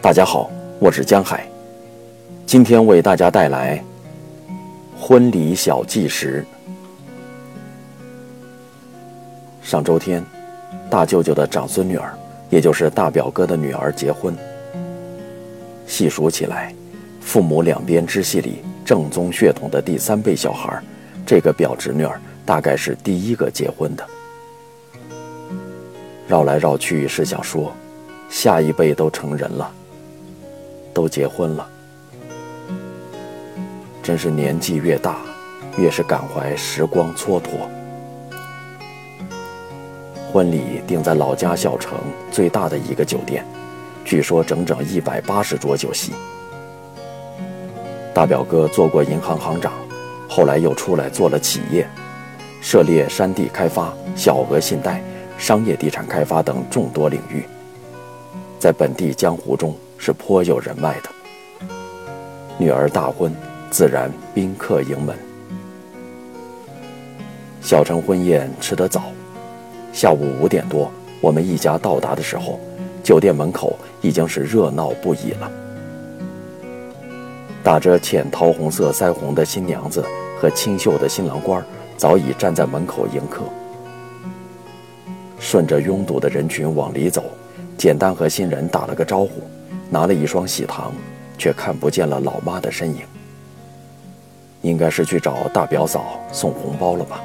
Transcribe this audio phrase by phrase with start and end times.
[0.00, 1.48] 大家好，我是江海，
[2.44, 3.82] 今天为大家带来
[4.98, 6.44] 婚礼小纪实。
[9.62, 10.22] 上周天，
[10.90, 12.12] 大舅舅的长孙女儿，
[12.50, 14.36] 也就是大表哥的女儿结婚。
[15.86, 16.74] 细数起来，
[17.20, 20.82] 父母两边支系里正宗血统的第三辈小孩，
[21.24, 24.06] 这个表侄女儿大概是第一个结婚的。
[26.26, 27.72] 绕来绕去是想说，
[28.28, 29.70] 下一辈都成人了。
[30.94, 31.68] 都结婚了，
[34.00, 35.16] 真是年纪越大，
[35.76, 37.48] 越是感怀时光蹉跎。
[40.32, 41.98] 婚礼定在老家小城
[42.30, 43.44] 最大的一个酒店，
[44.04, 46.12] 据说整整一百八十桌酒席。
[48.14, 49.72] 大表哥做过银行行长，
[50.28, 51.88] 后来又出来做了企业，
[52.62, 55.02] 涉猎山地开发、小额信贷、
[55.38, 57.44] 商业地产开发等众多领域，
[58.58, 59.74] 在本地江湖中。
[59.96, 61.08] 是颇有人脉的。
[62.58, 63.34] 女儿大婚，
[63.70, 65.16] 自然宾客盈门。
[67.62, 69.04] 小城婚宴吃得早，
[69.94, 70.90] 下午五点多，
[71.22, 72.60] 我们一家到达的时候，
[73.02, 75.50] 酒店门口已经是热闹不已了。
[77.62, 80.04] 打着浅桃红色腮红的新娘子
[80.38, 81.64] 和清秀的新郎官
[81.96, 83.40] 早已站在门口迎客。
[85.44, 87.22] 顺着拥堵的人群往里走，
[87.76, 89.42] 简单和新人打了个招呼。
[89.90, 90.90] 拿了一双喜糖，
[91.36, 93.02] 却看不见了老妈的身影。
[94.62, 97.20] 应该是去找大表嫂送红包了吧？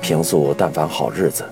[0.00, 1.44] 平素但凡好日子，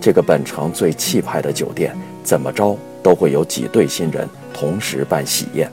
[0.00, 1.94] 这个本城最气派的酒店，
[2.24, 5.70] 怎么着都会有几对新人同时办喜宴。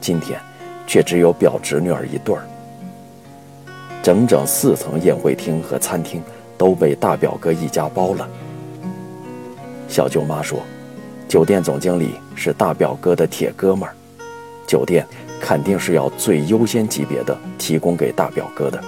[0.00, 0.40] 今天，
[0.88, 2.42] 却只有表侄女儿一对儿。
[4.02, 6.20] 整整四层宴会厅和餐厅
[6.56, 8.28] 都被大表哥一家包了。
[9.88, 10.58] 小舅妈说。
[11.26, 13.94] 酒店总经理是大表哥的铁哥们儿，
[14.68, 15.04] 酒店
[15.40, 18.80] 肯定是要最优先级别的提供给大表哥的。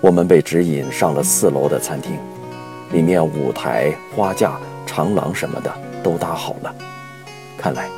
[0.00, 2.16] 我们被指引上了四楼的餐厅，
[2.92, 5.72] 里面舞台、花架、长廊什么的
[6.04, 6.72] 都搭好了，
[7.56, 7.88] 看来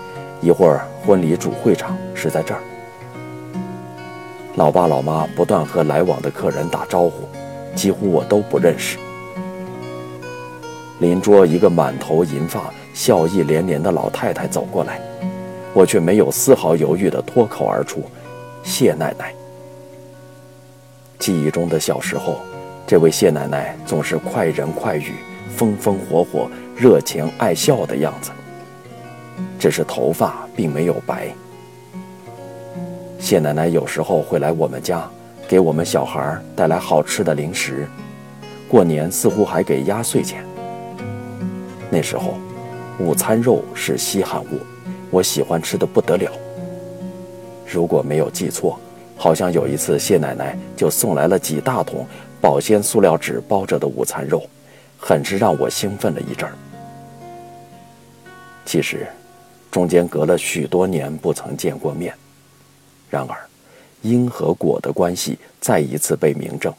[0.41, 2.63] 一会儿婚礼主会场是在这儿。
[4.61, 7.27] 老爸老妈不断和来往的客人打招呼，
[7.75, 8.99] 几乎我都不认识。
[10.99, 15.01] 邻桌一个满头银发、笑意连连的老太太走过来，
[15.73, 18.03] 我却没有丝毫犹豫地脱口而出
[18.63, 19.33] ：“谢奶奶。”
[21.19, 22.37] 记忆中的小时候，
[22.87, 25.15] 这位谢奶奶总是快人快语、
[25.57, 28.31] 风风火火、热情爱笑的样子，
[29.59, 31.35] 只是头发并没有白。
[33.21, 35.09] 谢奶奶有时候会来我们家，
[35.47, 37.87] 给我们小孩带来好吃的零食，
[38.67, 40.43] 过年似乎还给压岁钱。
[41.91, 42.35] 那时候，
[42.99, 44.59] 午餐肉是稀罕物，
[45.11, 46.33] 我喜欢吃的不得了。
[47.71, 48.81] 如果没有记错，
[49.17, 52.07] 好像有一次谢奶奶就送来了几大桶
[52.41, 54.43] 保鲜塑料纸包着的午餐肉，
[54.99, 56.55] 很是让我兴奋了一阵儿。
[58.65, 59.07] 其实，
[59.71, 62.15] 中间隔了许多年不曾见过面，
[63.11, 63.37] 然而，
[64.03, 66.73] 因和果的关系再一次被明证。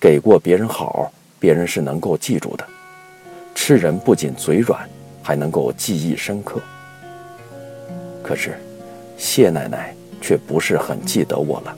[0.00, 2.66] 给过别人好，别人是能够记住的。
[3.54, 4.88] 吃人不仅嘴软，
[5.22, 6.60] 还能够记忆深刻。
[8.22, 8.58] 可是，
[9.16, 11.76] 谢奶奶却不是很记得我了。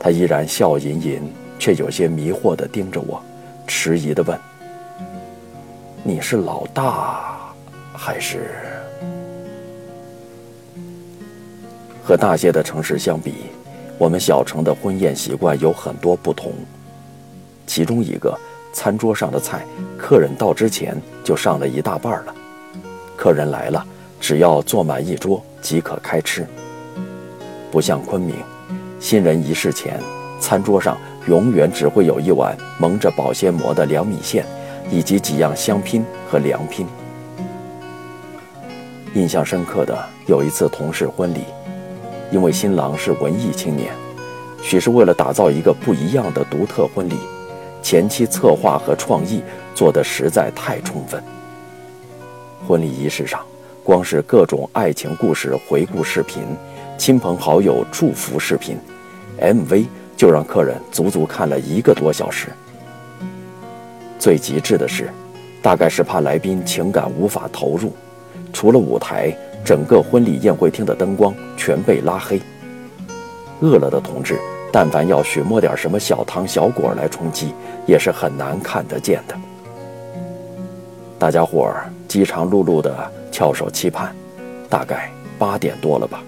[0.00, 3.22] 她依然笑吟吟，却有些迷惑地盯着我，
[3.66, 4.38] 迟疑地问
[6.04, 7.54] ：“你是老大，
[7.94, 8.50] 还是？”
[12.04, 13.34] 和大些的城市相比，
[13.96, 16.52] 我们小城的婚宴习惯有很多不同，
[17.66, 18.38] 其中一个。
[18.76, 19.64] 餐桌上的菜，
[19.96, 22.34] 客人到之前就上了一大半了。
[23.16, 23.86] 客人来了，
[24.18, 26.44] 只要坐满一桌即可开吃。
[27.70, 28.34] 不像昆明，
[28.98, 30.00] 新人仪式前，
[30.40, 30.98] 餐桌上
[31.28, 34.44] 永远只会有一碗蒙着保鲜膜的凉米线，
[34.90, 36.84] 以及几样香拼和凉拼。
[39.14, 39.96] 印象深刻的
[40.26, 41.44] 有一次同事婚礼，
[42.34, 43.94] 因为新郎是文艺青年，
[44.60, 47.14] 许是为了打造一个不一样的独特婚礼。
[47.80, 49.40] 前期策划和创意
[49.72, 51.22] 做得实在太充分。
[52.66, 53.40] 婚礼仪式上，
[53.84, 56.42] 光是各种爱情故事回顾视频、
[56.98, 58.76] 亲朋好友祝福视频、
[59.40, 59.86] MV，
[60.16, 62.48] 就让客人足足看了一个多小时。
[64.18, 65.08] 最极致的是，
[65.62, 67.92] 大概是怕来宾情感无法投入，
[68.52, 69.32] 除了舞台，
[69.64, 72.40] 整个婚礼宴会厅的灯光全被拉黑。
[73.60, 74.38] 饿了的同志
[74.70, 77.54] 但凡要寻摸点什么小糖小果来充饥，
[77.86, 79.34] 也是很难看得见的。
[81.18, 84.14] 大家伙儿饥肠辘辘的翘首期盼，
[84.68, 86.22] 大概八点多了吧。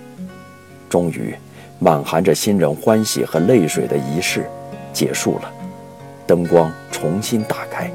[0.89, 1.35] 终于，
[1.79, 4.49] 满含着新人欢喜和泪水的仪式
[4.93, 5.53] 结束了，
[6.27, 7.91] 灯光重新打开，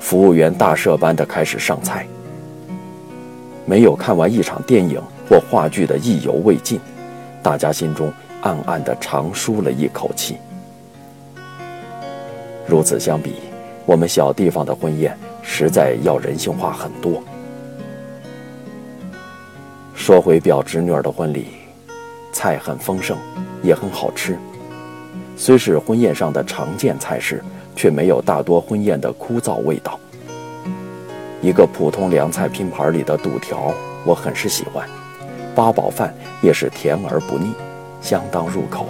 [0.00, 2.06] 服务员大赦般的开始上菜。
[3.66, 6.80] 没有看完一场电影或话剧的意犹未尽，
[7.42, 8.10] 大家心中
[8.40, 10.36] 暗暗的长舒了一口气。
[12.66, 13.34] 如此相比，
[13.84, 17.22] 我们小地方的婚宴实在要人性化很多。
[19.94, 21.48] 说回表侄女儿的婚礼。
[22.32, 23.16] 菜很丰盛，
[23.62, 24.38] 也很好吃。
[25.38, 27.42] 虽是婚宴上的常见菜式，
[27.74, 29.98] 却没有大多婚宴的枯燥味道。
[31.46, 33.72] 一个普通凉菜拼盘里的肚条，
[34.04, 34.84] 我很是喜欢。
[35.54, 36.12] 八宝饭
[36.42, 37.52] 也是甜而不腻，
[38.00, 38.88] 相当入口。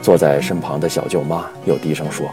[0.00, 2.26] 坐在身旁的小舅妈又低声说：“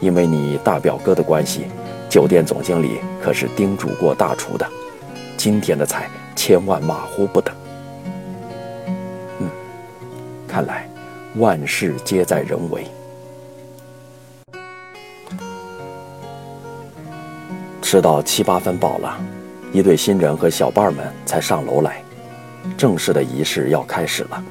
[0.00, 1.66] 因为你大表哥的关系，
[2.08, 4.66] 酒店总经理可是叮嘱过大厨的，
[5.36, 7.52] 今天的菜千万马虎不得。”
[9.40, 9.50] 嗯
[10.48, 10.88] 看来，
[11.36, 12.86] 万事皆在人为。
[17.90, 19.18] 吃到七八分饱了，
[19.72, 22.02] 一对新人和小伴儿们才上楼来，
[22.76, 24.44] 正式的仪式要开始了。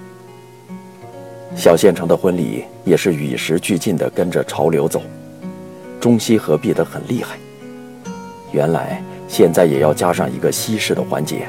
[1.56, 5.04] 小县城的婚礼也是与时俱进的，跟着潮流走，
[6.00, 7.38] 中西合璧的很厉害。
[8.52, 11.48] 原来现在也要加上一个西式的环节，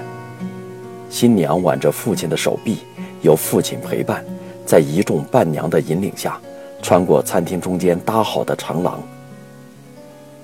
[1.09, 2.81] 新娘挽着父亲的手臂，
[3.23, 4.23] 由父亲陪伴。
[4.67, 6.39] 在一众伴娘的引领下，
[6.83, 9.01] 穿过餐厅中间搭好的长廊。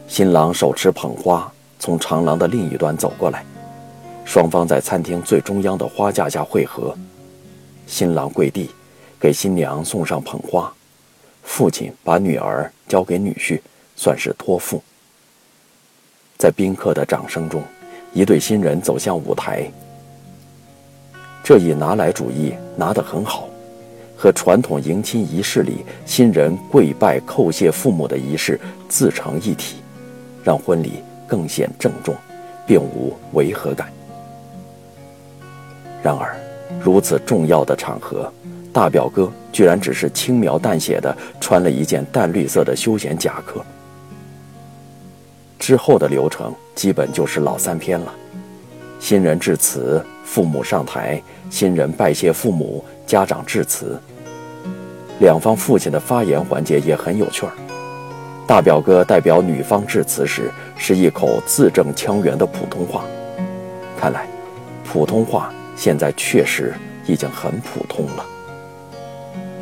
[0.07, 3.45] 新郎手持捧花，从长廊的另一端走过来，
[4.25, 6.95] 双方在餐厅最中央的花架下汇合。
[7.87, 8.71] 新郎跪地，
[9.19, 10.73] 给新娘送上捧花，
[11.43, 13.61] 父亲把女儿交给女婿，
[13.97, 14.83] 算是托付。
[16.37, 17.63] 在宾客的掌声中，
[18.13, 19.71] 一对新人走向舞台。
[21.43, 23.49] 这一拿来主义拿得很好。
[24.17, 28.59] 和传统迎亲仪式里新人跪拜叩谢父母的仪式
[28.89, 29.77] 自成一体，
[30.45, 32.15] 让婚礼更显郑重，
[32.67, 33.89] 并无违和感。
[36.03, 36.37] 然而，
[36.83, 38.31] 如此重要的场合，
[38.73, 43.65] 大表哥居然只是轻描淡写的穿了一件淡绿色的休闲夹克。
[45.59, 48.13] 之后的流程基本就是老三篇了：
[49.01, 53.99] 新人致辞，父母上台，新人拜谢父母，家长致辞。
[55.21, 57.53] 两方父亲的发言环节也很有趣儿。
[58.47, 63.05] 大表哥代表女方致辞时，是一口字正腔圆的普通话。
[63.99, 64.27] 看来，
[64.85, 66.75] 普通话现在确实
[67.07, 68.27] 已经很普通了。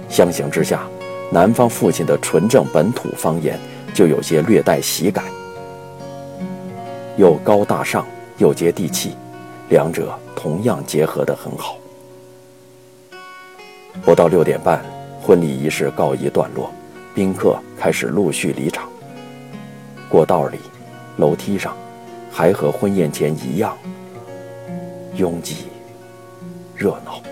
[0.08, 0.82] 相形之下，
[1.30, 3.58] 男方父亲的纯正本土方言
[3.94, 5.24] 就有些略带喜感，
[7.16, 8.04] 又高大上
[8.38, 9.16] 又接地气，
[9.68, 11.76] 两者同样结合得很好。
[14.04, 14.82] 不到六点半。
[15.24, 16.68] 婚礼仪式告一段落，
[17.14, 18.88] 宾客开始陆续离场。
[20.08, 20.58] 过道里、
[21.16, 21.76] 楼梯上，
[22.30, 23.76] 还和婚宴前一样
[25.16, 25.68] 拥挤、
[26.74, 27.22] 热闹。